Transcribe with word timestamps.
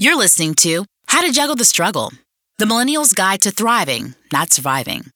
You're 0.00 0.16
listening 0.16 0.54
to 0.60 0.84
How 1.08 1.22
to 1.22 1.32
Juggle 1.32 1.56
the 1.56 1.64
Struggle, 1.64 2.12
the 2.58 2.66
Millennial's 2.66 3.12
Guide 3.12 3.40
to 3.40 3.50
Thriving, 3.50 4.14
Not 4.32 4.52
Surviving, 4.52 5.10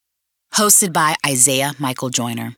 hosted 0.54 0.92
by 0.92 1.14
Isaiah 1.24 1.72
Michael 1.78 2.10
Joyner. 2.10 2.56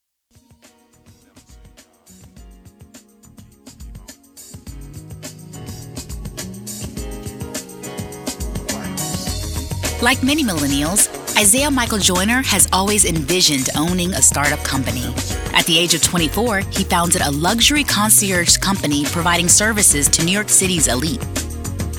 Like 10.01 10.23
many 10.23 10.43
millennials, 10.43 11.11
Isaiah 11.39 11.71
Michael 11.71 11.99
Joyner 11.99 12.41
has 12.45 12.67
always 12.73 13.05
envisioned 13.05 13.69
owning 13.77 14.15
a 14.15 14.23
startup 14.23 14.65
company. 14.65 15.05
At 15.53 15.67
the 15.67 15.79
age 15.79 15.93
of 15.93 16.03
24, 16.03 16.61
he 16.61 16.85
founded 16.85 17.21
a 17.21 17.31
luxury 17.31 17.85
concierge 17.85 18.57
company 18.57 19.05
providing 19.05 19.51
services 19.51 20.09
to 20.09 20.25
New 20.25 20.33
York 20.33 20.49
City's 20.49 20.89
elite. 20.89 21.23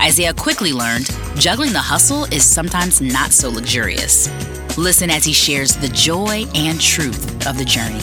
Isaiah 0.06 0.36
quickly 0.36 0.72
learned 0.72 1.10
juggling 1.36 1.74
the 1.74 1.80
hustle 1.80 2.26
is 2.26 2.46
sometimes 2.46 3.02
not 3.02 3.32
so 3.32 3.50
luxurious. 3.50 4.30
Listen 4.78 5.10
as 5.10 5.26
he 5.26 5.34
shares 5.34 5.76
the 5.76 5.88
joy 5.88 6.46
and 6.54 6.80
truth 6.80 7.48
of 7.48 7.58
the 7.58 7.66
journey. 7.66 7.98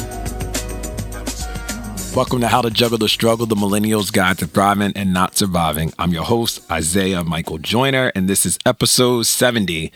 Welcome 2.12 2.40
to 2.40 2.48
How 2.48 2.60
to 2.60 2.72
Juggle 2.72 2.98
the 2.98 3.08
Struggle, 3.08 3.46
the 3.46 3.54
Millennials 3.54 4.12
Guide 4.12 4.38
to 4.38 4.48
Thriving 4.48 4.92
and 4.96 5.14
Not 5.14 5.36
Surviving. 5.36 5.92
I'm 5.96 6.10
your 6.10 6.24
host, 6.24 6.68
Isaiah 6.72 7.22
Michael 7.22 7.58
Joyner, 7.58 8.10
and 8.16 8.28
this 8.28 8.44
is 8.44 8.58
episode 8.66 9.26
70. 9.26 9.92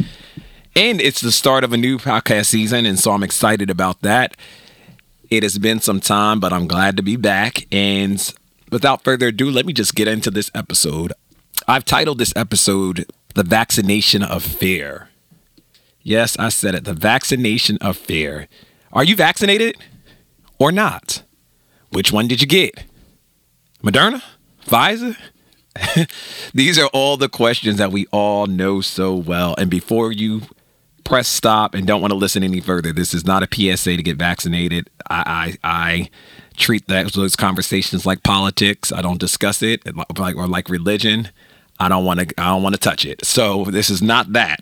And 0.77 1.01
it's 1.01 1.21
the 1.21 1.33
start 1.33 1.65
of 1.65 1.73
a 1.73 1.77
new 1.77 1.99
podcast 1.99 2.47
season, 2.47 2.87
and 2.87 3.01
so 3.01 3.11
I'm 3.11 3.25
excited 3.25 3.69
about 3.69 4.03
that. 4.03 4.37
It 5.29 5.43
has 5.43 5.59
been 5.59 5.81
some 5.81 5.99
time, 5.99 6.39
but 6.39 6.53
I'm 6.53 6.69
glad 6.69 6.97
to 6.99 7.03
be 7.03 7.17
back. 7.17 7.67
And 7.73 8.33
without 8.71 9.03
further 9.03 9.27
ado, 9.27 9.51
let 9.51 9.67
me 9.67 9.73
just 9.73 9.97
get 9.97 10.07
into 10.07 10.31
this 10.31 10.53
episode. 10.55 11.13
I've 11.69 11.85
titled 11.85 12.19
this 12.19 12.33
episode 12.37 13.07
The 13.35 13.43
Vaccination 13.43 14.23
of 14.23 14.45
Fear. 14.45 15.09
Yes, 16.01 16.39
I 16.39 16.51
said 16.51 16.77
it, 16.77 16.85
the 16.85 16.95
vaccination 16.95 17.77
of 17.81 17.97
fear. 17.97 18.47
Are 18.93 19.03
you 19.03 19.17
vaccinated 19.17 19.77
or 20.61 20.71
not? 20.71 21.25
Which 21.91 22.13
one 22.13 22.29
did 22.29 22.41
you 22.41 22.47
get? 22.47 22.85
Moderna? 23.83 24.23
Pfizer? 24.65 25.17
These 26.55 26.79
are 26.79 26.87
all 26.93 27.17
the 27.17 27.29
questions 27.29 27.79
that 27.79 27.91
we 27.91 28.07
all 28.13 28.47
know 28.47 28.81
so 28.81 29.17
well. 29.17 29.57
And 29.59 29.69
before 29.69 30.13
you 30.13 30.43
press 31.03 31.27
stop 31.27 31.75
and 31.75 31.85
don't 31.85 32.01
want 32.01 32.13
to 32.13 32.17
listen 32.17 32.45
any 32.45 32.61
further, 32.61 32.93
this 32.93 33.13
is 33.13 33.27
not 33.27 33.43
a 33.43 33.49
PSA 33.53 33.97
to 33.97 34.03
get 34.05 34.17
vaccinated. 34.17 34.89
I 35.11 35.57
I, 35.65 35.69
I 35.69 36.11
treat 36.57 36.87
that, 36.87 37.13
those 37.15 37.35
conversations 37.35 38.07
like 38.07 38.23
politics. 38.23 38.93
I 38.93 39.03
don't 39.03 39.19
discuss 39.19 39.61
it 39.61 39.83
like 40.17 40.37
or 40.37 40.47
like 40.47 40.69
religion. 40.69 41.31
I 41.79 41.89
don't 41.89 42.05
want 42.05 42.21
to 42.21 42.41
I 42.41 42.47
don't 42.47 42.63
want 42.63 42.75
to 42.75 42.81
touch 42.81 43.05
it. 43.05 43.25
So 43.25 43.65
this 43.65 43.91
is 43.91 44.03
not 44.03 44.33
that. 44.33 44.61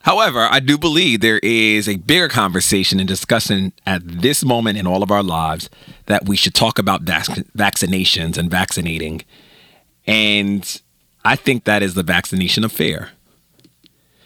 However, 0.00 0.48
I 0.50 0.58
do 0.58 0.76
believe 0.76 1.20
there 1.20 1.38
is 1.44 1.88
a 1.88 1.96
bigger 1.96 2.28
conversation 2.28 2.98
and 2.98 3.08
discussion 3.08 3.72
at 3.86 4.02
this 4.04 4.44
moment 4.44 4.76
in 4.76 4.86
all 4.86 5.02
of 5.02 5.12
our 5.12 5.22
lives 5.22 5.70
that 6.06 6.26
we 6.26 6.36
should 6.36 6.54
talk 6.54 6.78
about 6.80 7.02
vac- 7.02 7.28
vaccinations 7.56 8.36
and 8.36 8.50
vaccinating. 8.50 9.22
And 10.04 10.80
I 11.24 11.36
think 11.36 11.64
that 11.64 11.84
is 11.84 11.94
the 11.94 12.02
vaccination 12.02 12.64
of 12.64 12.72
fear. 12.72 13.10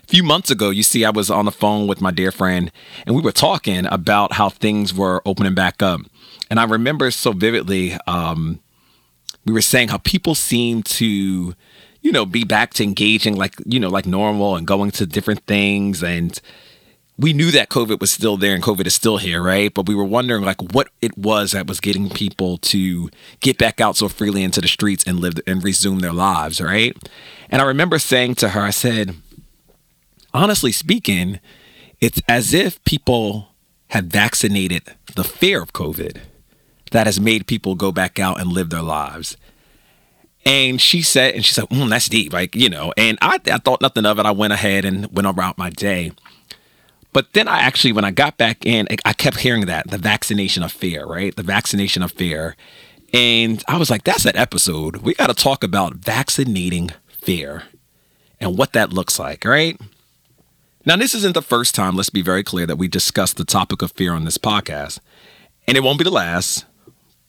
A 0.02 0.06
few 0.06 0.22
months 0.22 0.50
ago, 0.50 0.70
you 0.70 0.82
see, 0.82 1.04
I 1.04 1.10
was 1.10 1.30
on 1.30 1.44
the 1.44 1.52
phone 1.52 1.86
with 1.86 2.00
my 2.00 2.10
dear 2.10 2.32
friend 2.32 2.72
and 3.06 3.14
we 3.14 3.20
were 3.20 3.32
talking 3.32 3.84
about 3.86 4.32
how 4.32 4.48
things 4.48 4.94
were 4.94 5.20
opening 5.26 5.54
back 5.54 5.82
up. 5.82 6.00
And 6.48 6.58
I 6.58 6.64
remember 6.64 7.10
so 7.10 7.32
vividly, 7.32 7.98
um, 8.06 8.60
we 9.44 9.52
were 9.52 9.60
saying 9.60 9.88
how 9.88 9.98
people 9.98 10.34
seem 10.34 10.82
to 10.84 11.54
you 12.06 12.12
know, 12.12 12.24
be 12.24 12.44
back 12.44 12.72
to 12.72 12.84
engaging 12.84 13.34
like, 13.34 13.56
you 13.64 13.80
know, 13.80 13.88
like 13.88 14.06
normal 14.06 14.54
and 14.54 14.64
going 14.64 14.92
to 14.92 15.04
different 15.04 15.44
things. 15.46 16.04
And 16.04 16.40
we 17.18 17.32
knew 17.32 17.50
that 17.50 17.68
COVID 17.68 17.98
was 17.98 18.12
still 18.12 18.36
there 18.36 18.54
and 18.54 18.62
COVID 18.62 18.86
is 18.86 18.94
still 18.94 19.16
here, 19.16 19.42
right? 19.42 19.74
But 19.74 19.88
we 19.88 19.94
were 19.96 20.04
wondering 20.04 20.44
like 20.44 20.62
what 20.72 20.88
it 21.02 21.18
was 21.18 21.50
that 21.50 21.66
was 21.66 21.80
getting 21.80 22.08
people 22.08 22.58
to 22.58 23.10
get 23.40 23.58
back 23.58 23.80
out 23.80 23.96
so 23.96 24.08
freely 24.08 24.44
into 24.44 24.60
the 24.60 24.68
streets 24.68 25.02
and 25.04 25.18
live 25.18 25.34
and 25.48 25.64
resume 25.64 25.98
their 25.98 26.12
lives, 26.12 26.60
right? 26.60 26.96
And 27.50 27.60
I 27.60 27.64
remember 27.64 27.98
saying 27.98 28.36
to 28.36 28.50
her, 28.50 28.60
I 28.60 28.70
said, 28.70 29.16
honestly 30.32 30.70
speaking, 30.70 31.40
it's 32.00 32.22
as 32.28 32.54
if 32.54 32.84
people 32.84 33.48
have 33.88 34.04
vaccinated 34.04 34.94
the 35.16 35.24
fear 35.24 35.60
of 35.60 35.72
COVID 35.72 36.20
that 36.92 37.08
has 37.08 37.18
made 37.18 37.48
people 37.48 37.74
go 37.74 37.90
back 37.90 38.20
out 38.20 38.40
and 38.40 38.52
live 38.52 38.70
their 38.70 38.80
lives. 38.80 39.36
And 40.46 40.80
she 40.80 41.02
said, 41.02 41.34
and 41.34 41.44
she 41.44 41.52
said, 41.52 41.64
mm, 41.64 41.90
that's 41.90 42.08
deep, 42.08 42.32
like, 42.32 42.54
you 42.54 42.70
know, 42.70 42.94
and 42.96 43.18
I, 43.20 43.40
I 43.46 43.58
thought 43.58 43.80
nothing 43.80 44.06
of 44.06 44.20
it. 44.20 44.26
I 44.26 44.30
went 44.30 44.52
ahead 44.52 44.84
and 44.84 45.12
went 45.12 45.26
about 45.26 45.58
my 45.58 45.70
day. 45.70 46.12
But 47.12 47.32
then 47.32 47.48
I 47.48 47.58
actually, 47.60 47.92
when 47.92 48.04
I 48.04 48.12
got 48.12 48.36
back 48.36 48.64
in, 48.64 48.86
I 49.04 49.12
kept 49.12 49.38
hearing 49.38 49.66
that 49.66 49.90
the 49.90 49.98
vaccination 49.98 50.62
of 50.62 50.70
fear, 50.70 51.04
right? 51.04 51.34
The 51.34 51.42
vaccination 51.42 52.02
of 52.04 52.12
fear. 52.12 52.54
And 53.12 53.64
I 53.66 53.76
was 53.76 53.90
like, 53.90 54.04
that's 54.04 54.22
that 54.22 54.36
episode. 54.36 54.98
We 54.98 55.14
got 55.14 55.26
to 55.26 55.34
talk 55.34 55.64
about 55.64 55.94
vaccinating 55.94 56.90
fear 57.08 57.64
and 58.38 58.56
what 58.56 58.72
that 58.74 58.92
looks 58.92 59.18
like, 59.18 59.44
right? 59.44 59.80
Now, 60.84 60.94
this 60.96 61.14
isn't 61.14 61.34
the 61.34 61.42
first 61.42 61.74
time, 61.74 61.96
let's 61.96 62.10
be 62.10 62.22
very 62.22 62.44
clear, 62.44 62.66
that 62.66 62.76
we 62.76 62.86
discussed 62.86 63.36
the 63.36 63.44
topic 63.44 63.82
of 63.82 63.90
fear 63.90 64.12
on 64.12 64.24
this 64.24 64.38
podcast. 64.38 65.00
And 65.66 65.76
it 65.76 65.82
won't 65.82 65.98
be 65.98 66.04
the 66.04 66.10
last. 66.10 66.66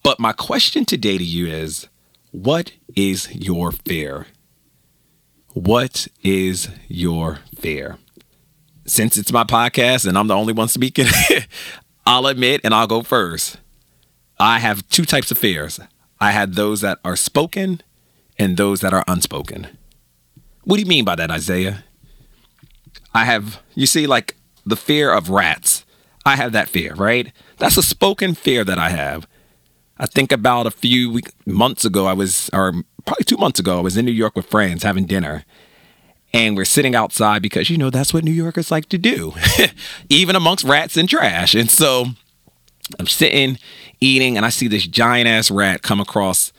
But 0.04 0.20
my 0.20 0.32
question 0.32 0.84
today 0.84 1.18
to 1.18 1.24
you 1.24 1.48
is 1.48 1.88
what 2.32 2.72
is 2.94 3.34
your 3.34 3.72
fear? 3.72 4.26
What 5.54 6.08
is 6.22 6.68
your 6.88 7.40
fear? 7.56 7.98
Since 8.86 9.16
it's 9.16 9.32
my 9.32 9.44
podcast 9.44 10.06
and 10.06 10.16
I'm 10.16 10.28
the 10.28 10.36
only 10.36 10.52
one 10.52 10.68
speaking, 10.68 11.06
I'll 12.06 12.26
admit 12.26 12.60
and 12.64 12.74
I'll 12.74 12.86
go 12.86 13.02
first. 13.02 13.58
I 14.38 14.60
have 14.60 14.88
two 14.88 15.04
types 15.04 15.30
of 15.30 15.38
fears. 15.38 15.80
I 16.20 16.30
have 16.32 16.54
those 16.54 16.80
that 16.80 16.98
are 17.04 17.16
spoken 17.16 17.82
and 18.38 18.56
those 18.56 18.80
that 18.80 18.94
are 18.94 19.04
unspoken. 19.08 19.66
What 20.64 20.76
do 20.76 20.82
you 20.82 20.88
mean 20.88 21.04
by 21.04 21.16
that, 21.16 21.30
Isaiah? 21.30 21.84
I 23.14 23.24
have, 23.24 23.60
you 23.74 23.86
see, 23.86 24.06
like 24.06 24.36
the 24.64 24.76
fear 24.76 25.12
of 25.12 25.30
rats. 25.30 25.84
I 26.24 26.36
have 26.36 26.52
that 26.52 26.68
fear, 26.68 26.94
right? 26.94 27.32
That's 27.56 27.76
a 27.76 27.82
spoken 27.82 28.34
fear 28.34 28.64
that 28.64 28.78
I 28.78 28.90
have. 28.90 29.26
I 29.98 30.06
think 30.06 30.32
about 30.32 30.66
a 30.66 30.70
few 30.70 31.10
week, 31.10 31.30
months 31.46 31.84
ago, 31.84 32.06
I 32.06 32.12
was, 32.12 32.50
or 32.52 32.72
probably 33.04 33.24
two 33.24 33.36
months 33.36 33.58
ago, 33.58 33.78
I 33.78 33.82
was 33.82 33.96
in 33.96 34.04
New 34.04 34.12
York 34.12 34.36
with 34.36 34.46
friends 34.46 34.82
having 34.82 35.06
dinner. 35.06 35.44
And 36.32 36.56
we're 36.56 36.66
sitting 36.66 36.94
outside 36.94 37.40
because, 37.40 37.70
you 37.70 37.78
know, 37.78 37.88
that's 37.90 38.12
what 38.12 38.22
New 38.22 38.30
Yorkers 38.30 38.70
like 38.70 38.88
to 38.90 38.98
do, 38.98 39.32
even 40.10 40.36
amongst 40.36 40.64
rats 40.64 40.96
and 40.96 41.08
trash. 41.08 41.54
And 41.54 41.70
so 41.70 42.06
I'm 42.98 43.06
sitting, 43.06 43.58
eating, 44.00 44.36
and 44.36 44.44
I 44.44 44.50
see 44.50 44.68
this 44.68 44.86
giant 44.86 45.26
ass 45.26 45.50
rat 45.50 45.82
come 45.82 46.00
across 46.00 46.52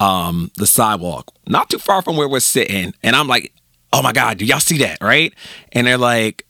um, 0.00 0.50
the 0.56 0.66
sidewalk, 0.66 1.32
not 1.46 1.70
too 1.70 1.78
far 1.78 2.02
from 2.02 2.16
where 2.16 2.28
we're 2.28 2.40
sitting. 2.40 2.94
And 3.02 3.14
I'm 3.14 3.28
like, 3.28 3.52
oh 3.92 4.02
my 4.02 4.12
God, 4.12 4.38
do 4.38 4.46
y'all 4.46 4.60
see 4.60 4.78
that? 4.78 4.98
Right. 5.02 5.34
And 5.72 5.86
they're 5.86 5.98
like, 5.98 6.46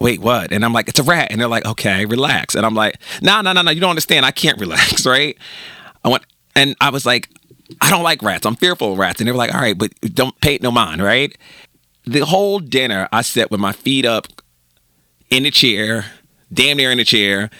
wait, 0.00 0.20
what? 0.20 0.52
And 0.52 0.64
I'm 0.64 0.72
like, 0.72 0.88
it's 0.88 0.98
a 0.98 1.02
rat. 1.02 1.28
And 1.30 1.40
they're 1.40 1.48
like, 1.48 1.64
okay, 1.64 2.04
relax. 2.04 2.54
And 2.54 2.66
I'm 2.66 2.74
like, 2.74 2.98
no, 3.22 3.40
no, 3.40 3.52
no, 3.52 3.62
no, 3.62 3.70
you 3.70 3.80
don't 3.80 3.90
understand. 3.90 4.26
I 4.26 4.30
can't 4.30 4.58
relax, 4.60 5.06
right? 5.06 5.36
I 6.04 6.08
went, 6.08 6.24
and 6.54 6.76
I 6.80 6.90
was 6.90 7.06
like, 7.06 7.28
I 7.80 7.90
don't 7.90 8.02
like 8.02 8.22
rats. 8.22 8.46
I'm 8.46 8.56
fearful 8.56 8.92
of 8.92 8.98
rats. 8.98 9.20
And 9.20 9.28
they 9.28 9.32
were 9.32 9.38
like, 9.38 9.54
all 9.54 9.60
right, 9.60 9.76
but 9.76 9.92
don't 10.00 10.38
pay 10.40 10.58
no 10.60 10.70
mind, 10.70 11.02
right? 11.02 11.36
The 12.04 12.20
whole 12.20 12.58
dinner, 12.58 13.08
I 13.12 13.22
sat 13.22 13.50
with 13.50 13.60
my 13.60 13.72
feet 13.72 14.04
up 14.04 14.26
in 15.30 15.44
the 15.44 15.50
chair, 15.50 16.04
damn 16.52 16.76
near 16.76 16.90
in 16.90 16.98
the 16.98 17.04
chair. 17.04 17.50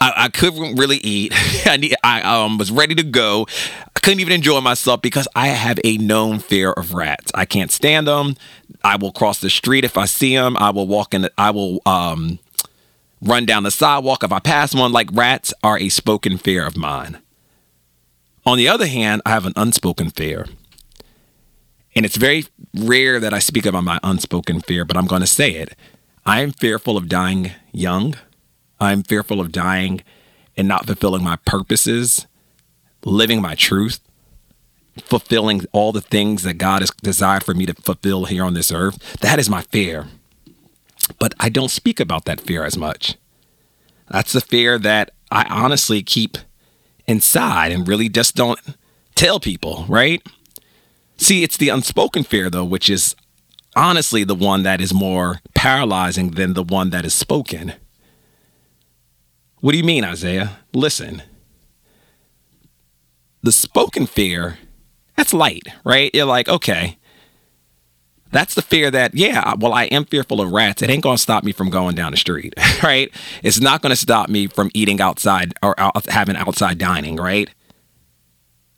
I, 0.00 0.12
I 0.16 0.28
couldn't 0.28 0.76
really 0.76 0.96
eat. 0.98 1.32
I, 1.66 1.76
need, 1.76 1.94
I 2.02 2.22
um, 2.22 2.58
was 2.58 2.70
ready 2.70 2.94
to 2.94 3.02
go. 3.02 3.46
I 3.94 4.00
couldn't 4.00 4.20
even 4.20 4.32
enjoy 4.32 4.60
myself 4.60 5.02
because 5.02 5.28
I 5.36 5.48
have 5.48 5.78
a 5.84 5.98
known 5.98 6.38
fear 6.38 6.72
of 6.72 6.94
rats. 6.94 7.30
I 7.34 7.44
can't 7.44 7.70
stand 7.70 8.06
them. 8.06 8.36
I 8.82 8.96
will 8.96 9.12
cross 9.12 9.40
the 9.40 9.50
street 9.50 9.84
if 9.84 9.98
I 9.98 10.06
see 10.06 10.34
them. 10.34 10.56
I 10.56 10.70
will 10.70 10.86
walk 10.86 11.12
in. 11.12 11.28
I 11.36 11.50
will 11.50 11.82
um, 11.84 12.38
run 13.20 13.44
down 13.44 13.64
the 13.64 13.70
sidewalk 13.70 14.24
if 14.24 14.32
I 14.32 14.38
pass 14.38 14.74
one. 14.74 14.92
Like 14.92 15.08
rats 15.12 15.52
are 15.62 15.78
a 15.78 15.90
spoken 15.90 16.38
fear 16.38 16.66
of 16.66 16.76
mine. 16.76 17.18
On 18.46 18.56
the 18.56 18.68
other 18.68 18.86
hand, 18.86 19.20
I 19.26 19.30
have 19.30 19.44
an 19.44 19.52
unspoken 19.54 20.10
fear. 20.10 20.46
And 21.94 22.06
it's 22.06 22.16
very 22.16 22.46
rare 22.74 23.20
that 23.20 23.34
I 23.34 23.38
speak 23.38 23.66
about 23.66 23.84
my 23.84 24.00
unspoken 24.02 24.60
fear, 24.60 24.84
but 24.84 24.96
I'm 24.96 25.06
going 25.06 25.20
to 25.20 25.26
say 25.26 25.52
it. 25.52 25.76
I 26.24 26.40
am 26.40 26.52
fearful 26.52 26.96
of 26.96 27.08
dying 27.08 27.52
young. 27.72 28.14
I'm 28.80 29.02
fearful 29.02 29.40
of 29.40 29.52
dying 29.52 30.02
and 30.56 30.66
not 30.66 30.86
fulfilling 30.86 31.22
my 31.22 31.36
purposes, 31.36 32.26
living 33.04 33.42
my 33.42 33.54
truth, 33.54 34.00
fulfilling 34.98 35.64
all 35.72 35.92
the 35.92 36.00
things 36.00 36.42
that 36.42 36.54
God 36.54 36.82
has 36.82 36.90
desired 37.02 37.44
for 37.44 37.54
me 37.54 37.66
to 37.66 37.74
fulfill 37.74 38.24
here 38.24 38.44
on 38.44 38.54
this 38.54 38.72
earth. 38.72 39.18
That 39.20 39.38
is 39.38 39.50
my 39.50 39.62
fear. 39.62 40.06
But 41.18 41.34
I 41.38 41.48
don't 41.48 41.70
speak 41.70 42.00
about 42.00 42.24
that 42.24 42.40
fear 42.40 42.64
as 42.64 42.76
much. 42.76 43.16
That's 44.08 44.32
the 44.32 44.40
fear 44.40 44.78
that 44.78 45.12
I 45.30 45.44
honestly 45.48 46.02
keep 46.02 46.38
inside 47.06 47.72
and 47.72 47.86
really 47.86 48.08
just 48.08 48.34
don't 48.34 48.58
tell 49.14 49.40
people, 49.40 49.84
right? 49.88 50.22
See, 51.16 51.42
it's 51.42 51.56
the 51.56 51.68
unspoken 51.68 52.24
fear, 52.24 52.48
though, 52.48 52.64
which 52.64 52.88
is 52.88 53.14
honestly 53.76 54.24
the 54.24 54.34
one 54.34 54.62
that 54.62 54.80
is 54.80 54.94
more 54.94 55.40
paralyzing 55.54 56.32
than 56.32 56.54
the 56.54 56.62
one 56.62 56.90
that 56.90 57.04
is 57.04 57.14
spoken. 57.14 57.74
What 59.60 59.72
do 59.72 59.78
you 59.78 59.84
mean, 59.84 60.04
Isaiah? 60.04 60.58
Listen. 60.72 61.22
The 63.42 63.52
spoken 63.52 64.06
fear, 64.06 64.58
that's 65.16 65.32
light, 65.32 65.64
right? 65.84 66.10
You're 66.14 66.26
like, 66.26 66.48
okay, 66.48 66.98
that's 68.32 68.54
the 68.54 68.62
fear 68.62 68.90
that, 68.90 69.14
yeah, 69.14 69.54
well, 69.58 69.72
I 69.72 69.84
am 69.84 70.04
fearful 70.04 70.40
of 70.40 70.52
rats. 70.52 70.82
It 70.82 70.90
ain't 70.90 71.02
going 71.02 71.16
to 71.16 71.22
stop 71.22 71.42
me 71.42 71.52
from 71.52 71.70
going 71.70 71.94
down 71.94 72.12
the 72.12 72.16
street, 72.16 72.54
right? 72.82 73.10
It's 73.42 73.60
not 73.60 73.82
going 73.82 73.90
to 73.90 73.96
stop 73.96 74.28
me 74.28 74.46
from 74.46 74.70
eating 74.74 75.00
outside 75.00 75.54
or 75.62 75.78
out, 75.80 76.08
having 76.08 76.36
outside 76.36 76.78
dining, 76.78 77.16
right? 77.16 77.50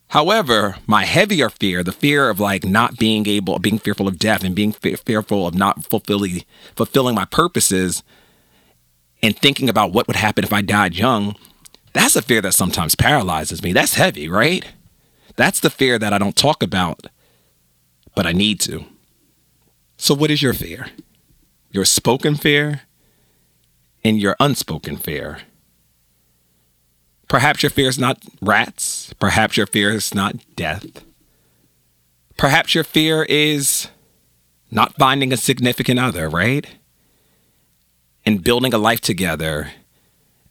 However, 0.08 0.76
my 0.86 1.04
heavier 1.04 1.48
fear, 1.48 1.82
the 1.82 1.92
fear 1.92 2.28
of 2.28 2.38
like 2.38 2.64
not 2.64 2.98
being 2.98 3.26
able, 3.26 3.58
being 3.58 3.78
fearful 3.78 4.06
of 4.08 4.18
death 4.18 4.44
and 4.44 4.54
being 4.54 4.72
fearful 4.72 5.46
of 5.46 5.54
not 5.54 5.84
fulfilling 5.86 6.42
fulfilling 6.76 7.14
my 7.14 7.24
purposes 7.24 8.02
and 9.22 9.38
thinking 9.38 9.68
about 9.68 9.92
what 9.92 10.06
would 10.06 10.16
happen 10.16 10.44
if 10.44 10.52
I 10.52 10.62
died 10.62 10.94
young, 10.94 11.36
that's 11.92 12.16
a 12.16 12.22
fear 12.22 12.40
that 12.40 12.54
sometimes 12.54 12.94
paralyzes 12.94 13.62
me. 13.62 13.72
That's 13.72 13.94
heavy, 13.94 14.28
right? 14.28 14.66
That's 15.36 15.60
the 15.60 15.70
fear 15.70 15.98
that 15.98 16.12
I 16.12 16.18
don't 16.18 16.36
talk 16.36 16.62
about, 16.62 17.06
but 18.14 18.26
I 18.26 18.32
need 18.32 18.60
to. 18.60 18.84
So, 19.96 20.14
what 20.14 20.30
is 20.30 20.42
your 20.42 20.54
fear? 20.54 20.88
Your 21.70 21.84
spoken 21.84 22.34
fear 22.34 22.82
and 24.04 24.20
your 24.20 24.36
unspoken 24.40 24.96
fear. 24.96 25.38
Perhaps 27.28 27.62
your 27.62 27.70
fear 27.70 27.88
is 27.88 27.98
not 27.98 28.22
rats. 28.42 29.14
Perhaps 29.18 29.56
your 29.56 29.66
fear 29.66 29.90
is 29.90 30.14
not 30.14 30.34
death. 30.54 31.04
Perhaps 32.36 32.74
your 32.74 32.84
fear 32.84 33.24
is 33.28 33.88
not 34.70 34.94
finding 34.96 35.32
a 35.32 35.36
significant 35.36 35.98
other, 35.98 36.28
right? 36.28 36.66
And 38.24 38.44
building 38.44 38.72
a 38.72 38.78
life 38.78 39.00
together 39.00 39.72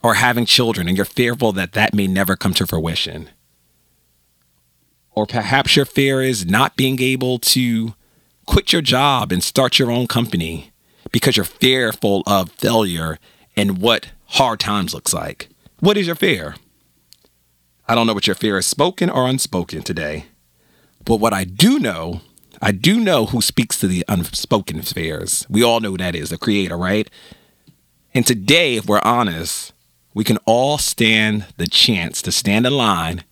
or 0.03 0.15
having 0.15 0.45
children, 0.45 0.87
and 0.87 0.97
you're 0.97 1.05
fearful 1.05 1.51
that 1.53 1.73
that 1.73 1.93
may 1.93 2.07
never 2.07 2.35
come 2.35 2.53
to 2.55 2.67
fruition. 2.67 3.29
Or 5.11 5.25
perhaps 5.25 5.75
your 5.75 5.85
fear 5.85 6.21
is 6.21 6.45
not 6.45 6.75
being 6.75 7.01
able 7.01 7.39
to 7.39 7.93
quit 8.45 8.73
your 8.73 8.81
job 8.81 9.31
and 9.31 9.43
start 9.43 9.77
your 9.77 9.91
own 9.91 10.07
company 10.07 10.71
because 11.11 11.37
you're 11.37 11.45
fearful 11.45 12.23
of 12.25 12.51
failure 12.51 13.19
and 13.55 13.77
what 13.79 14.11
hard 14.27 14.59
times 14.59 14.93
looks 14.93 15.13
like. 15.13 15.49
What 15.79 15.97
is 15.97 16.07
your 16.07 16.15
fear? 16.15 16.55
I 17.87 17.95
don't 17.95 18.07
know 18.07 18.13
what 18.13 18.27
your 18.27 18.35
fear 18.35 18.57
is 18.57 18.65
spoken 18.65 19.09
or 19.09 19.27
unspoken 19.27 19.83
today. 19.83 20.25
But 21.03 21.17
what 21.17 21.33
I 21.33 21.43
do 21.43 21.79
know, 21.79 22.21
I 22.61 22.71
do 22.71 22.99
know 22.99 23.25
who 23.25 23.41
speaks 23.41 23.79
to 23.79 23.87
the 23.87 24.05
unspoken 24.07 24.81
fears. 24.83 25.45
We 25.49 25.63
all 25.63 25.79
know 25.79 25.91
who 25.91 25.97
that 25.97 26.15
is, 26.15 26.29
the 26.29 26.37
creator, 26.37 26.77
right? 26.77 27.09
And 28.13 28.25
today, 28.25 28.75
if 28.75 28.85
we're 28.85 29.01
honest, 29.03 29.73
we 30.13 30.23
can 30.23 30.37
all 30.45 30.77
stand 30.77 31.45
the 31.57 31.67
chance 31.67 32.21
to 32.23 32.31
stand 32.31 32.65
in 32.65 32.73
line 32.73 33.23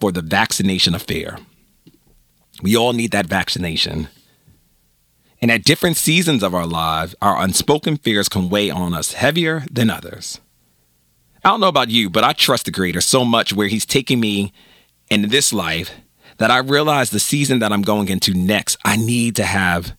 for 0.00 0.12
the 0.12 0.22
vaccination 0.22 0.94
affair. 0.94 1.38
We 2.62 2.76
all 2.76 2.92
need 2.92 3.10
that 3.10 3.26
vaccination. 3.26 4.08
And 5.40 5.50
at 5.50 5.64
different 5.64 5.96
seasons 5.96 6.44
of 6.44 6.54
our 6.54 6.66
lives, 6.66 7.16
our 7.20 7.42
unspoken 7.42 7.96
fears 7.96 8.28
can 8.28 8.48
weigh 8.48 8.70
on 8.70 8.94
us 8.94 9.14
heavier 9.14 9.64
than 9.70 9.90
others. 9.90 10.40
I 11.44 11.48
don't 11.48 11.60
know 11.60 11.68
about 11.68 11.90
you, 11.90 12.08
but 12.08 12.22
I 12.22 12.32
trust 12.32 12.66
the 12.66 12.72
creator 12.72 13.00
so 13.00 13.24
much 13.24 13.52
where 13.52 13.66
he's 13.66 13.84
taking 13.84 14.20
me 14.20 14.52
in 15.10 15.28
this 15.28 15.52
life 15.52 15.90
that 16.38 16.52
I 16.52 16.58
realize 16.58 17.10
the 17.10 17.18
season 17.18 17.58
that 17.58 17.72
I'm 17.72 17.82
going 17.82 18.08
into 18.08 18.32
next, 18.32 18.76
I 18.84 18.96
need 18.96 19.34
to 19.36 19.44
have 19.44 19.96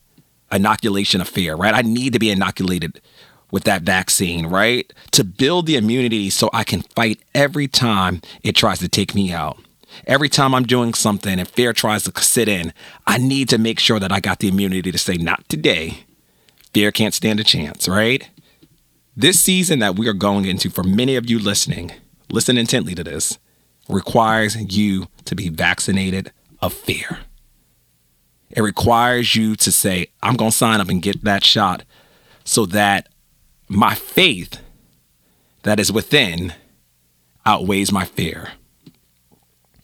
inoculation 0.51 1.19
of 1.19 1.27
fear, 1.27 1.55
right? 1.55 1.73
I 1.73 1.81
need 1.81 2.13
to 2.13 2.19
be 2.19 2.29
inoculated 2.29 3.01
with 3.53 3.65
that 3.65 3.83
vaccine, 3.83 4.47
right? 4.47 4.91
To 5.11 5.23
build 5.23 5.67
the 5.67 5.75
immunity 5.75 6.31
so 6.31 6.49
I 6.51 6.63
can 6.63 6.81
fight 6.81 7.21
every 7.35 7.67
time 7.67 8.19
it 8.41 8.55
tries 8.55 8.79
to 8.79 8.89
take 8.89 9.13
me 9.13 9.31
out. 9.31 9.59
Every 10.07 10.27
time 10.27 10.55
I'm 10.55 10.65
doing 10.65 10.95
something 10.95 11.37
and 11.37 11.47
fear 11.47 11.71
tries 11.71 12.03
to 12.05 12.21
sit 12.23 12.49
in, 12.49 12.73
I 13.05 13.19
need 13.19 13.49
to 13.49 13.59
make 13.59 13.79
sure 13.79 13.99
that 13.99 14.11
I 14.11 14.19
got 14.21 14.39
the 14.39 14.47
immunity 14.47 14.91
to 14.91 14.97
say, 14.97 15.17
not 15.17 15.47
today. 15.49 15.99
Fear 16.73 16.93
can't 16.93 17.13
stand 17.13 17.39
a 17.39 17.43
chance, 17.43 17.87
right? 17.87 18.27
This 19.15 19.39
season 19.39 19.77
that 19.77 19.99
we 19.99 20.07
are 20.07 20.13
going 20.13 20.45
into, 20.45 20.71
for 20.71 20.83
many 20.83 21.15
of 21.15 21.29
you 21.29 21.37
listening, 21.37 21.91
listen 22.31 22.57
intently 22.57 22.95
to 22.95 23.03
this, 23.03 23.37
requires 23.87 24.57
you 24.75 25.09
to 25.25 25.35
be 25.35 25.49
vaccinated 25.49 26.31
of 26.59 26.73
fear. 26.73 27.19
It 28.49 28.61
requires 28.61 29.35
you 29.35 29.55
to 29.57 29.71
say, 29.71 30.07
I'm 30.23 30.37
going 30.37 30.49
to 30.49 30.57
sign 30.57 30.81
up 30.81 30.89
and 30.89 31.03
get 31.03 31.23
that 31.23 31.43
shot 31.43 31.83
so 32.43 32.65
that 32.65 33.09
my 33.67 33.95
faith 33.95 34.59
that 35.63 35.79
is 35.79 35.91
within 35.91 36.53
outweighs 37.45 37.91
my 37.91 38.05
fear. 38.05 38.53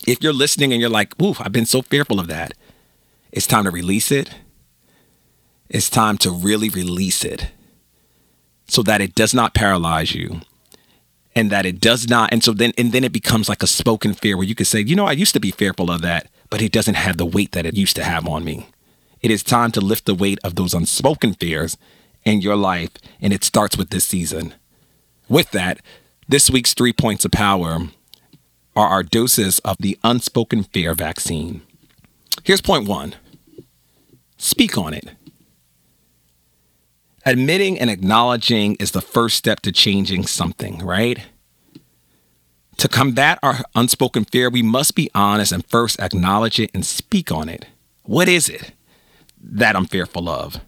If 0.07 0.23
you're 0.23 0.33
listening 0.33 0.71
and 0.71 0.81
you're 0.81 0.89
like, 0.89 1.19
ooh, 1.21 1.35
I've 1.39 1.51
been 1.51 1.65
so 1.65 1.81
fearful 1.81 2.19
of 2.19 2.27
that, 2.27 2.53
it's 3.31 3.47
time 3.47 3.65
to 3.65 3.71
release 3.71 4.11
it. 4.11 4.31
It's 5.69 5.89
time 5.89 6.17
to 6.19 6.31
really 6.31 6.69
release 6.69 7.23
it 7.23 7.51
so 8.67 8.81
that 8.83 9.01
it 9.01 9.15
does 9.15 9.33
not 9.33 9.53
paralyze 9.53 10.13
you 10.15 10.41
and 11.35 11.51
that 11.51 11.65
it 11.65 11.79
does 11.79 12.07
not 12.07 12.31
and 12.31 12.43
so 12.43 12.53
then 12.53 12.71
and 12.77 12.91
then 12.91 13.03
it 13.03 13.11
becomes 13.11 13.49
like 13.49 13.63
a 13.63 13.67
spoken 13.67 14.13
fear 14.13 14.35
where 14.35 14.45
you 14.45 14.55
can 14.55 14.65
say 14.65 14.79
you 14.79 14.95
know 14.95 15.05
i 15.05 15.11
used 15.11 15.33
to 15.33 15.39
be 15.39 15.51
fearful 15.51 15.91
of 15.91 16.01
that 16.01 16.27
but 16.49 16.61
it 16.61 16.71
doesn't 16.71 16.95
have 16.95 17.17
the 17.17 17.25
weight 17.25 17.51
that 17.51 17.65
it 17.65 17.75
used 17.75 17.95
to 17.95 18.03
have 18.03 18.27
on 18.27 18.43
me 18.43 18.67
it 19.21 19.31
is 19.31 19.43
time 19.43 19.71
to 19.71 19.81
lift 19.81 20.05
the 20.05 20.15
weight 20.15 20.39
of 20.43 20.55
those 20.55 20.73
unspoken 20.73 21.33
fears 21.33 21.77
in 22.29 22.41
your 22.41 22.55
life 22.55 22.91
and 23.21 23.33
it 23.33 23.43
starts 23.43 23.77
with 23.77 23.89
this 23.89 24.05
season 24.05 24.53
with 25.27 25.51
that 25.51 25.79
this 26.27 26.49
week's 26.49 26.73
three 26.73 26.93
points 26.93 27.25
of 27.25 27.31
power 27.31 27.79
are 28.75 28.87
our 28.87 29.03
doses 29.03 29.59
of 29.59 29.75
the 29.79 29.97
unspoken 30.03 30.63
fear 30.63 30.93
vaccine 30.93 31.61
here's 32.43 32.61
point 32.61 32.87
one 32.87 33.15
speak 34.37 34.77
on 34.77 34.93
it 34.93 35.11
admitting 37.25 37.79
and 37.79 37.89
acknowledging 37.89 38.75
is 38.75 38.91
the 38.91 39.01
first 39.01 39.37
step 39.37 39.59
to 39.61 39.71
changing 39.71 40.25
something, 40.25 40.79
right? 40.79 41.27
To 42.77 42.87
combat 42.87 43.39
our 43.43 43.59
unspoken 43.75 44.25
fear, 44.25 44.49
we 44.49 44.63
must 44.63 44.95
be 44.95 45.11
honest 45.13 45.51
and 45.51 45.65
first 45.65 45.99
acknowledge 45.99 46.59
it 46.59 46.71
and 46.73 46.85
speak 46.85 47.31
on 47.31 47.49
it. 47.49 47.65
What 48.03 48.27
is 48.27 48.47
it 48.49 48.71
that 49.41 49.75
I'm 49.75 49.85
fearful 49.85 50.29
of? 50.29 50.61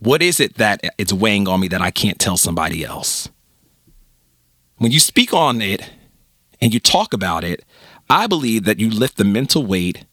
What 0.00 0.22
is 0.22 0.38
it 0.38 0.54
that 0.54 0.80
it's 0.96 1.12
weighing 1.12 1.48
on 1.48 1.60
me 1.60 1.68
that 1.68 1.82
I 1.82 1.90
can't 1.90 2.18
tell 2.18 2.36
somebody 2.36 2.84
else? 2.84 3.28
When 4.76 4.92
you 4.92 5.00
speak 5.00 5.32
on 5.34 5.60
it 5.60 5.90
and 6.60 6.72
you 6.72 6.78
talk 6.78 7.12
about 7.12 7.42
it, 7.42 7.64
I 8.08 8.26
believe 8.26 8.64
that 8.64 8.78
you 8.78 8.90
lift 8.90 9.16
the 9.16 9.24
mental 9.24 9.66
weight 9.66 10.04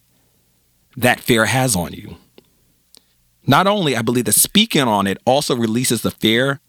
that 0.97 1.19
fear 1.19 1.45
has 1.45 1.75
on 1.75 1.93
you. 1.93 2.17
Not 3.45 3.67
only, 3.67 3.95
I 3.95 4.01
believe 4.01 4.25
that 4.25 4.33
speaking 4.33 4.81
on 4.81 5.05
it 5.05 5.19
also 5.25 5.55
releases 5.55 6.01
the 6.01 6.11
fear 6.11 6.59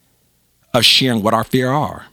of 0.75 0.85
sharing 0.85 1.23
what 1.23 1.33
our 1.33 1.45
fear 1.45 1.71
are. 1.71 2.07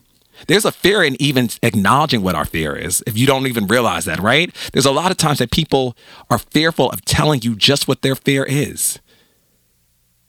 There's 0.48 0.66
a 0.66 0.72
fear 0.72 1.04
in 1.04 1.22
even 1.22 1.50
acknowledging 1.62 2.22
what 2.22 2.36
our 2.36 2.46
fear 2.46 2.76
is, 2.76 3.04
if 3.06 3.18
you 3.18 3.28
don't 3.28 3.48
even 3.48 3.68
realize 3.68 4.06
that, 4.06 4.20
right? 4.20 4.56
There's 4.72 4.86
a 4.86 4.92
lot 4.92 5.12
of 5.12 5.18
times 5.18 5.40
that 5.40 5.52
people 5.52 5.96
are 6.30 6.40
fearful 6.40 6.90
of 6.92 7.04
telling 7.04 7.42
you 7.42 7.56
just 7.56 7.88
what 7.88 8.02
their 8.02 8.16
fear 8.16 8.44
is. 8.44 9.00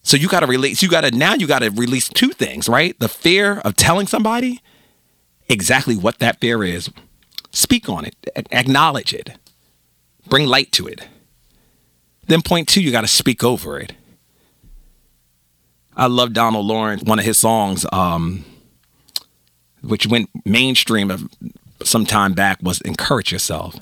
So 0.05 0.17
you 0.17 0.29
got 0.29 0.41
to 0.41 0.47
release, 0.47 0.83
you 0.83 0.89
got 0.89 1.01
to, 1.01 1.11
now 1.11 1.35
you 1.35 1.47
got 1.47 1.61
to 1.61 1.71
release 1.71 2.09
two 2.09 2.29
things, 2.29 2.69
right? 2.69 2.97
The 3.01 3.09
fear 3.09 3.59
of 3.65 3.75
telling 3.75 4.07
somebody 4.07 4.61
exactly 5.49 5.97
what 5.97 6.19
that 6.19 6.41
fear 6.41 6.63
is. 6.63 6.91
Speak 7.51 7.89
on 7.89 8.05
it, 8.05 8.15
acknowledge 8.53 9.15
it, 9.15 9.31
bring 10.29 10.47
light 10.47 10.73
to 10.73 10.87
it. 10.87 11.09
Then, 12.27 12.43
point 12.43 12.69
two, 12.69 12.83
you 12.83 12.91
got 12.91 13.01
to 13.03 13.09
speak 13.09 13.43
over 13.43 13.79
it. 13.79 13.93
I 15.97 16.07
love 16.07 16.33
Donald 16.33 16.67
Lawrence. 16.67 17.03
One 17.03 17.19
of 17.19 17.25
his 17.25 17.39
songs, 17.39 17.87
um, 17.93 18.45
which 19.83 20.07
went 20.07 20.31
mainstream 20.45 21.11
of 21.11 21.29
some 21.83 22.05
time 22.07 22.33
back, 22.33 22.59
was 22.63 22.81
"Encourage 22.81 23.31
Yourself." 23.31 23.77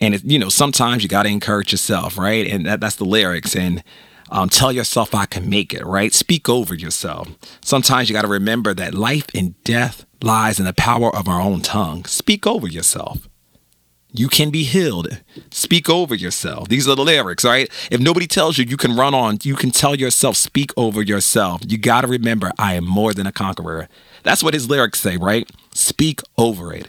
And 0.00 0.14
it, 0.14 0.24
you 0.24 0.38
know, 0.38 0.48
sometimes 0.48 1.02
you 1.02 1.08
got 1.08 1.24
to 1.24 1.28
encourage 1.28 1.72
yourself, 1.72 2.16
right? 2.16 2.46
And 2.46 2.66
that, 2.66 2.80
that's 2.80 2.96
the 2.96 3.04
lyrics. 3.04 3.54
And 3.54 3.82
um, 4.30 4.48
tell 4.48 4.72
yourself 4.72 5.14
I 5.14 5.26
can 5.26 5.48
make 5.48 5.72
it, 5.72 5.84
right? 5.84 6.12
Speak 6.12 6.48
over 6.48 6.74
yourself. 6.74 7.28
Sometimes 7.60 8.08
you 8.08 8.12
got 8.14 8.22
to 8.22 8.28
remember 8.28 8.74
that 8.74 8.94
life 8.94 9.26
and 9.34 9.62
death 9.64 10.04
lies 10.22 10.58
in 10.58 10.64
the 10.66 10.72
power 10.72 11.14
of 11.14 11.28
our 11.28 11.40
own 11.40 11.60
tongue. 11.60 12.04
Speak 12.04 12.46
over 12.46 12.66
yourself. 12.66 13.28
You 14.12 14.28
can 14.28 14.50
be 14.50 14.64
healed. 14.64 15.20
Speak 15.50 15.90
over 15.90 16.14
yourself. 16.14 16.68
These 16.68 16.88
are 16.88 16.94
the 16.94 17.04
lyrics, 17.04 17.44
right? 17.44 17.68
If 17.90 18.00
nobody 18.00 18.26
tells 18.26 18.56
you, 18.56 18.64
you 18.64 18.78
can 18.78 18.96
run 18.96 19.14
on. 19.14 19.38
You 19.42 19.54
can 19.54 19.70
tell 19.70 19.94
yourself, 19.94 20.36
speak 20.36 20.70
over 20.76 21.02
yourself. 21.02 21.60
You 21.66 21.76
got 21.76 22.00
to 22.00 22.06
remember, 22.06 22.50
I 22.58 22.74
am 22.74 22.84
more 22.84 23.12
than 23.12 23.26
a 23.26 23.32
conqueror. 23.32 23.88
That's 24.22 24.42
what 24.42 24.54
his 24.54 24.70
lyrics 24.70 25.00
say, 25.00 25.18
right? 25.18 25.50
Speak 25.74 26.22
over 26.38 26.72
it. 26.72 26.88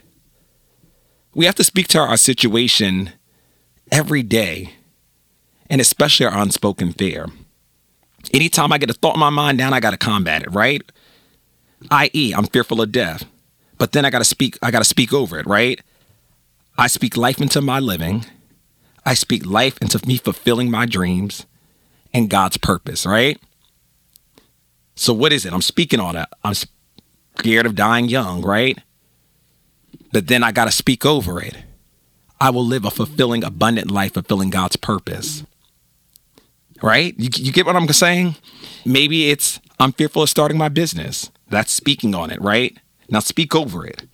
We 1.34 1.44
have 1.44 1.54
to 1.56 1.64
speak 1.64 1.88
to 1.88 1.98
our 1.98 2.16
situation 2.16 3.12
every 3.92 4.22
day 4.22 4.77
and 5.70 5.80
especially 5.80 6.26
our 6.26 6.38
unspoken 6.38 6.92
fear. 6.92 7.26
Anytime 8.32 8.72
I 8.72 8.78
get 8.78 8.90
a 8.90 8.94
thought 8.94 9.14
in 9.14 9.20
my 9.20 9.30
mind, 9.30 9.58
now 9.58 9.72
I 9.72 9.80
got 9.80 9.90
to 9.90 9.96
combat 9.96 10.42
it, 10.42 10.52
right? 10.52 10.82
I.e., 11.90 12.32
I'm 12.36 12.46
fearful 12.46 12.80
of 12.80 12.92
death, 12.92 13.24
but 13.78 13.92
then 13.92 14.04
I 14.04 14.10
got 14.10 14.18
to 14.18 14.24
speak. 14.24 14.58
I 14.62 14.70
got 14.70 14.80
to 14.80 14.84
speak 14.84 15.12
over 15.12 15.38
it, 15.38 15.46
right? 15.46 15.80
I 16.76 16.86
speak 16.86 17.16
life 17.16 17.40
into 17.40 17.60
my 17.60 17.80
living. 17.80 18.24
I 19.04 19.14
speak 19.14 19.46
life 19.46 19.78
into 19.80 20.04
me 20.06 20.18
fulfilling 20.18 20.70
my 20.70 20.86
dreams 20.86 21.46
and 22.12 22.28
God's 22.28 22.56
purpose, 22.56 23.06
right? 23.06 23.40
So 24.94 25.12
what 25.12 25.32
is 25.32 25.46
it? 25.46 25.52
I'm 25.52 25.62
speaking 25.62 26.00
on 26.00 26.14
that. 26.14 26.30
I'm 26.42 26.54
scared 27.38 27.66
of 27.66 27.74
dying 27.74 28.08
young, 28.08 28.42
right? 28.42 28.78
But 30.12 30.26
then 30.26 30.42
I 30.42 30.52
got 30.52 30.64
to 30.64 30.72
speak 30.72 31.06
over 31.06 31.40
it. 31.40 31.56
I 32.40 32.50
will 32.50 32.64
live 32.64 32.84
a 32.84 32.90
fulfilling, 32.90 33.44
abundant 33.44 33.90
life, 33.90 34.14
fulfilling 34.14 34.50
God's 34.50 34.76
purpose. 34.76 35.44
Right? 36.82 37.14
You, 37.18 37.28
you 37.34 37.52
get 37.52 37.66
what 37.66 37.76
I'm 37.76 37.88
saying? 37.88 38.36
Maybe 38.84 39.30
it's 39.30 39.60
I'm 39.80 39.92
fearful 39.92 40.22
of 40.22 40.28
starting 40.28 40.58
my 40.58 40.68
business. 40.68 41.30
That's 41.48 41.72
speaking 41.72 42.14
on 42.14 42.30
it, 42.30 42.40
right? 42.40 42.76
Now 43.08 43.20
speak 43.20 43.54
over 43.54 43.86
it. 43.86 44.04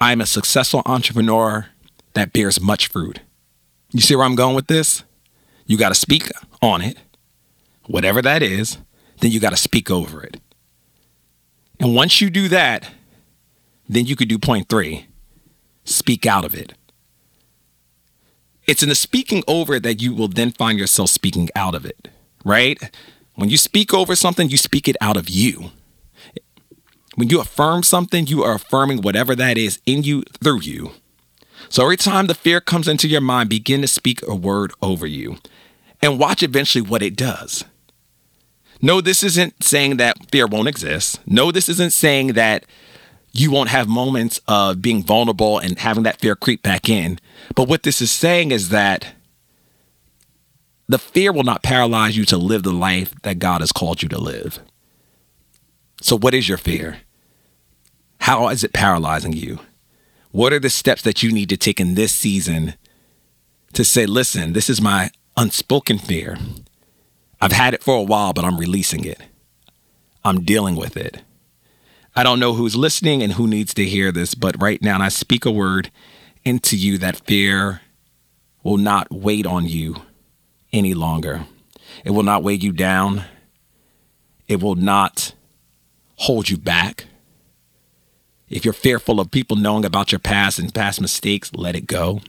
I'm 0.00 0.20
a 0.20 0.26
successful 0.26 0.82
entrepreneur 0.86 1.66
that 2.14 2.32
bears 2.32 2.60
much 2.60 2.88
fruit. 2.88 3.20
You 3.92 4.00
see 4.00 4.16
where 4.16 4.24
I'm 4.24 4.34
going 4.34 4.56
with 4.56 4.66
this? 4.66 5.04
You 5.66 5.76
got 5.78 5.90
to 5.90 5.94
speak 5.94 6.30
on 6.60 6.82
it, 6.82 6.98
whatever 7.86 8.20
that 8.22 8.42
is, 8.42 8.78
then 9.20 9.30
you 9.30 9.38
got 9.40 9.50
to 9.50 9.56
speak 9.56 9.90
over 9.90 10.22
it. 10.22 10.40
And 11.78 11.94
once 11.94 12.20
you 12.20 12.30
do 12.30 12.48
that, 12.48 12.90
then 13.88 14.06
you 14.06 14.16
could 14.16 14.28
do 14.28 14.38
point 14.38 14.68
three 14.68 15.06
speak 15.84 16.26
out 16.26 16.44
of 16.44 16.54
it. 16.54 16.74
It's 18.72 18.82
in 18.82 18.88
the 18.88 18.94
speaking 18.94 19.44
over 19.46 19.78
that 19.78 20.00
you 20.00 20.14
will 20.14 20.28
then 20.28 20.50
find 20.50 20.78
yourself 20.78 21.10
speaking 21.10 21.50
out 21.54 21.74
of 21.74 21.84
it, 21.84 22.08
right? 22.42 22.80
When 23.34 23.50
you 23.50 23.58
speak 23.58 23.92
over 23.92 24.16
something, 24.16 24.48
you 24.48 24.56
speak 24.56 24.88
it 24.88 24.96
out 24.98 25.18
of 25.18 25.28
you. 25.28 25.72
When 27.14 27.28
you 27.28 27.38
affirm 27.38 27.82
something, 27.82 28.26
you 28.26 28.42
are 28.42 28.54
affirming 28.54 29.02
whatever 29.02 29.36
that 29.36 29.58
is 29.58 29.78
in 29.84 30.04
you 30.04 30.22
through 30.42 30.62
you. 30.62 30.92
So 31.68 31.82
every 31.82 31.98
time 31.98 32.28
the 32.28 32.34
fear 32.34 32.62
comes 32.62 32.88
into 32.88 33.08
your 33.08 33.20
mind, 33.20 33.50
begin 33.50 33.82
to 33.82 33.86
speak 33.86 34.22
a 34.26 34.34
word 34.34 34.72
over 34.80 35.06
you 35.06 35.36
and 36.00 36.18
watch 36.18 36.42
eventually 36.42 36.80
what 36.80 37.02
it 37.02 37.14
does. 37.14 37.66
No, 38.80 39.02
this 39.02 39.22
isn't 39.22 39.62
saying 39.62 39.98
that 39.98 40.30
fear 40.30 40.46
won't 40.46 40.68
exist. 40.68 41.20
No, 41.26 41.52
this 41.52 41.68
isn't 41.68 41.92
saying 41.92 42.28
that 42.28 42.64
you 43.32 43.50
won't 43.50 43.70
have 43.70 43.88
moments 43.88 44.40
of 44.46 44.82
being 44.82 45.02
vulnerable 45.02 45.58
and 45.58 45.78
having 45.78 46.02
that 46.02 46.20
fear 46.20 46.36
creep 46.36 46.62
back 46.62 46.88
in. 46.88 47.18
But 47.54 47.68
what 47.68 47.82
this 47.82 48.00
is 48.02 48.10
saying 48.10 48.50
is 48.50 48.68
that 48.68 49.14
the 50.86 50.98
fear 50.98 51.32
will 51.32 51.44
not 51.44 51.62
paralyze 51.62 52.16
you 52.16 52.24
to 52.26 52.36
live 52.36 52.62
the 52.62 52.72
life 52.72 53.14
that 53.22 53.38
God 53.38 53.60
has 53.62 53.72
called 53.72 54.02
you 54.02 54.08
to 54.10 54.18
live. 54.18 54.58
So, 56.02 56.18
what 56.18 56.34
is 56.34 56.48
your 56.48 56.58
fear? 56.58 56.98
How 58.20 58.48
is 58.48 58.62
it 58.62 58.72
paralyzing 58.72 59.32
you? 59.32 59.60
What 60.30 60.52
are 60.52 60.58
the 60.58 60.70
steps 60.70 61.02
that 61.02 61.22
you 61.22 61.32
need 61.32 61.48
to 61.48 61.56
take 61.56 61.80
in 61.80 61.94
this 61.94 62.14
season 62.14 62.74
to 63.72 63.84
say, 63.84 64.06
listen, 64.06 64.52
this 64.52 64.68
is 64.68 64.80
my 64.80 65.10
unspoken 65.36 65.98
fear. 65.98 66.38
I've 67.40 67.52
had 67.52 67.74
it 67.74 67.82
for 67.82 67.96
a 67.96 68.02
while, 68.02 68.32
but 68.32 68.44
I'm 68.44 68.58
releasing 68.58 69.04
it. 69.04 69.20
I'm 70.24 70.44
dealing 70.44 70.76
with 70.76 70.96
it. 70.96 71.22
I 72.14 72.22
don't 72.22 72.40
know 72.40 72.52
who's 72.52 72.76
listening 72.76 73.22
and 73.22 73.32
who 73.32 73.46
needs 73.46 73.72
to 73.74 73.86
hear 73.86 74.12
this, 74.12 74.34
but 74.34 74.60
right 74.60 74.82
now, 74.82 75.00
I 75.00 75.08
speak 75.08 75.46
a 75.46 75.50
word 75.50 75.90
into 76.44 76.76
you 76.76 76.98
that 76.98 77.24
fear 77.24 77.80
will 78.62 78.76
not 78.76 79.10
wait 79.10 79.46
on 79.46 79.66
you 79.66 80.02
any 80.72 80.92
longer. 80.92 81.46
It 82.04 82.10
will 82.10 82.22
not 82.22 82.42
weigh 82.42 82.54
you 82.54 82.72
down. 82.72 83.24
It 84.46 84.60
will 84.60 84.74
not 84.74 85.34
hold 86.16 86.50
you 86.50 86.58
back. 86.58 87.06
If 88.50 88.66
you're 88.66 88.74
fearful 88.74 89.18
of 89.18 89.30
people 89.30 89.56
knowing 89.56 89.86
about 89.86 90.12
your 90.12 90.18
past 90.18 90.58
and 90.58 90.74
past 90.74 91.00
mistakes, 91.00 91.50
let 91.54 91.74
it 91.74 91.86
go. 91.86 92.20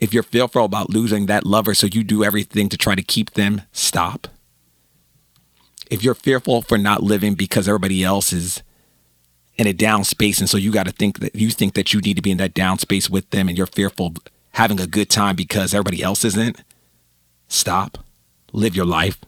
If 0.00 0.14
you're 0.14 0.22
fearful 0.22 0.64
about 0.64 0.88
losing 0.88 1.26
that 1.26 1.44
lover, 1.44 1.74
so 1.74 1.86
you 1.86 2.02
do 2.02 2.24
everything 2.24 2.70
to 2.70 2.78
try 2.78 2.94
to 2.94 3.02
keep 3.02 3.32
them, 3.32 3.62
stop 3.72 4.28
if 5.94 6.02
you're 6.02 6.14
fearful 6.14 6.60
for 6.60 6.76
not 6.76 7.04
living 7.04 7.34
because 7.34 7.68
everybody 7.68 8.02
else 8.02 8.32
is 8.32 8.64
in 9.56 9.68
a 9.68 9.72
down 9.72 10.02
space 10.02 10.40
and 10.40 10.50
so 10.50 10.56
you 10.56 10.72
got 10.72 10.86
to 10.86 10.92
think 10.92 11.20
that 11.20 11.36
you 11.36 11.50
think 11.50 11.74
that 11.74 11.94
you 11.94 12.00
need 12.00 12.16
to 12.16 12.22
be 12.22 12.32
in 12.32 12.38
that 12.38 12.52
down 12.52 12.78
space 12.80 13.08
with 13.08 13.30
them 13.30 13.48
and 13.48 13.56
you're 13.56 13.68
fearful 13.68 14.12
having 14.54 14.80
a 14.80 14.88
good 14.88 15.08
time 15.08 15.36
because 15.36 15.72
everybody 15.72 16.02
else 16.02 16.24
isn't 16.24 16.62
stop. 17.46 17.98
Live 18.52 18.74
your 18.74 18.84
life. 18.84 19.18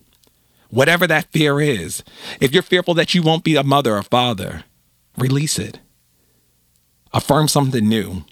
Whatever 0.69 1.07
that 1.07 1.31
fear 1.31 1.61
is 1.61 2.03
if 2.41 2.53
you're 2.53 2.65
fearful 2.65 2.95
that 2.95 3.15
you 3.15 3.23
won't 3.23 3.45
be 3.45 3.55
a 3.55 3.63
mother 3.63 3.97
or 3.97 4.03
father 4.03 4.65
release 5.17 5.61
it. 5.61 5.79
Affirm 7.13 7.47
something 7.47 7.89
new. 7.89 8.25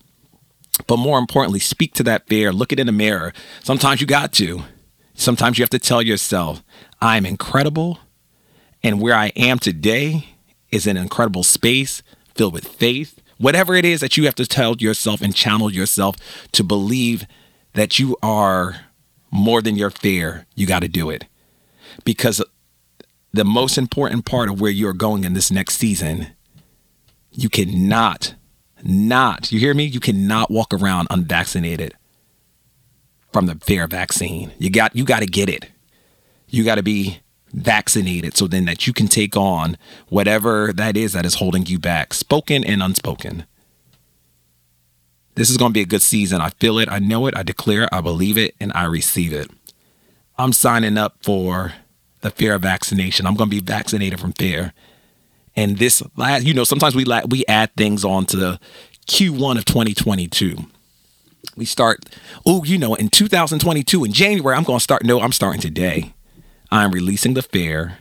But 0.89 0.97
more 0.97 1.21
importantly 1.21 1.61
speak 1.61 1.95
to 1.95 2.03
that 2.03 2.27
fear. 2.27 2.53
Look 2.53 2.73
it 2.73 2.81
in 2.81 2.87
the 2.87 2.93
mirror. 2.93 3.33
Sometimes 3.63 4.01
you 4.01 4.09
got 4.09 4.33
to. 4.35 4.65
Sometimes 5.15 5.57
you 5.57 5.63
have 5.63 5.71
to 5.71 5.79
tell 5.79 6.03
yourself 6.03 6.65
i'm 7.01 7.27
incredible 7.27 7.99
and 8.85 9.01
where 9.01 9.15
I 9.15 9.29
am 9.35 9.59
today 9.59 10.27
is 10.71 10.87
an 10.87 10.99
incredible 10.99 11.43
space 11.43 12.03
filled 12.35 12.53
with 12.53 12.69
faith. 12.69 13.19
Whatever 13.39 13.75
it 13.75 13.85
is 13.85 14.01
that 14.01 14.17
you 14.17 14.27
have 14.27 14.35
to 14.37 14.47
tell 14.47 14.77
yourself 14.77 15.23
and 15.23 15.35
channel 15.35 15.73
yourself 15.73 16.17
to 16.53 16.63
believe 16.63 17.27
that 17.73 17.99
you 17.99 18.17
are 18.23 18.83
more 19.31 19.63
than 19.63 19.75
your 19.75 19.91
fear, 19.91 20.47
you 20.55 20.67
got 20.67 20.83
to 20.83 20.89
do 20.89 21.09
it. 21.09 21.25
Because 22.05 22.43
the 23.33 23.45
most 23.45 23.79
important 23.79 24.27
part 24.27 24.51
of 24.51 24.61
where 24.61 24.71
you're 24.71 24.93
going 24.93 25.25
in 25.25 25.33
this 25.33 25.51
next 25.51 25.77
season, 25.77 26.29
you 27.33 27.49
cannot, 27.49 28.35
not, 28.83 29.51
you 29.51 29.59
hear 29.59 29.75
me? 29.75 29.85
You 29.85 29.99
cannot 29.99 30.51
walk 30.51 30.75
around 30.75 31.09
unvaccinated 31.11 31.95
from 33.33 33.47
the 33.47 33.55
fear 33.57 33.87
vaccine. 33.87 34.53
You 34.59 34.71
got 34.71 34.95
you 34.95 35.05
got 35.05 35.21
to 35.21 35.27
get 35.27 35.49
it. 35.49 35.71
You 36.49 36.63
got 36.63 36.77
to 36.77 36.83
be 36.83 37.21
vaccinated 37.55 38.37
so 38.37 38.47
then 38.47 38.65
that 38.65 38.87
you 38.87 38.93
can 38.93 39.07
take 39.07 39.37
on 39.37 39.77
whatever 40.09 40.73
that 40.73 40.97
is 40.97 41.13
that 41.13 41.25
is 41.25 41.37
holding 41.37 41.67
you 41.67 41.79
back, 41.79 42.13
spoken 42.13 42.65
and 42.65 42.83
unspoken. 42.83 43.47
This 45.37 45.51
is 45.51 45.57
going 45.57 45.71
to 45.71 45.75
be 45.75 45.81
a 45.83 45.87
good 45.87 46.03
season. 46.03 46.41
I 46.41 46.51
feel 46.51 46.79
it. 46.79 46.89
I 46.89 46.99
know 46.99 47.27
it. 47.27 47.37
I 47.37 47.43
declare 47.43 47.85
it. 47.85 47.89
I 47.93 48.01
believe 48.01 48.39
it 48.39 48.55
and 48.61 48.73
I 48.75 48.85
receive 48.85 49.33
it. 49.33 49.51
I'm 50.37 50.53
signing 50.53 50.99
up 50.99 51.17
for 51.23 51.73
the 52.21 52.31
fear 52.31 52.55
of 52.55 52.63
vaccination. 52.63 53.27
I'm 53.27 53.35
going 53.35 53.51
to 53.51 53.57
be 53.57 53.63
vaccinated 53.63 54.21
from 54.21 54.33
fear. 54.33 54.73
And 55.57 55.79
this 55.79 56.03
last, 56.17 56.45
you 56.45 56.55
know, 56.55 56.65
sometimes 56.65 56.95
we 56.95 57.05
la- 57.05 57.27
we 57.29 57.45
add 57.47 57.75
things 57.77 58.05
on 58.05 58.27
to 58.27 58.37
the 58.37 58.61
Q1 59.07 59.59
of 59.59 59.65
2022. 59.65 60.57
We 61.57 61.65
start, 61.65 62.09
oh, 62.45 62.65
you 62.65 62.79
know, 62.79 62.95
in 62.95 63.09
2022 63.09 64.05
in 64.05 64.13
January, 64.13 64.57
I'm 64.57 64.65
going 64.65 64.79
to 64.79 64.83
start. 64.83 65.05
No, 65.05 65.21
I'm 65.21 65.31
starting 65.31 65.61
today. 65.61 66.15
I'm 66.71 66.91
releasing 66.91 67.35
the 67.35 67.43
fear, 67.43 67.99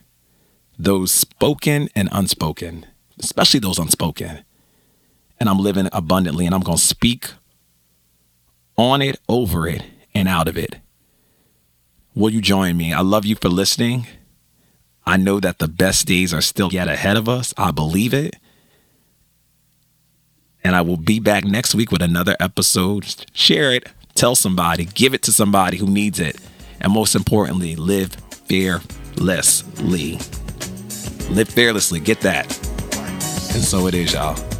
those 0.77 1.11
spoken 1.11 1.89
and 1.95 2.09
unspoken, 2.11 2.85
especially 3.19 3.59
those 3.59 3.79
unspoken. 3.79 4.43
And 5.39 5.49
I'm 5.49 5.59
living 5.59 5.89
abundantly 5.91 6.45
and 6.45 6.55
I'm 6.55 6.61
going 6.61 6.77
to 6.77 6.83
speak 6.83 7.31
on 8.77 9.01
it, 9.01 9.19
over 9.27 9.67
it, 9.67 9.83
and 10.15 10.27
out 10.27 10.47
of 10.47 10.57
it. 10.57 10.77
Will 12.15 12.29
you 12.29 12.41
join 12.41 12.77
me? 12.77 12.93
I 12.93 13.01
love 13.01 13.25
you 13.25 13.35
for 13.35 13.49
listening. 13.49 14.07
I 15.05 15.17
know 15.17 15.39
that 15.39 15.59
the 15.59 15.67
best 15.67 16.07
days 16.07 16.33
are 16.33 16.41
still 16.41 16.71
yet 16.71 16.87
ahead 16.87 17.17
of 17.17 17.27
us. 17.27 17.53
I 17.57 17.71
believe 17.71 18.13
it. 18.13 18.35
And 20.63 20.75
I 20.75 20.81
will 20.81 20.97
be 20.97 21.19
back 21.19 21.43
next 21.43 21.75
week 21.75 21.91
with 21.91 22.01
another 22.01 22.37
episode. 22.39 23.25
Share 23.33 23.73
it, 23.73 23.89
tell 24.15 24.35
somebody, 24.35 24.85
give 24.85 25.13
it 25.13 25.21
to 25.23 25.33
somebody 25.33 25.77
who 25.77 25.87
needs 25.87 26.19
it. 26.19 26.39
And 26.79 26.93
most 26.93 27.15
importantly, 27.15 27.75
live 27.75 28.15
fearlessly. 28.45 30.19
Live 31.29 31.49
fearlessly. 31.49 31.99
Get 31.99 32.21
that. 32.21 32.45
And 33.53 33.63
so 33.63 33.87
it 33.87 33.93
is, 33.93 34.13
y'all. 34.13 34.52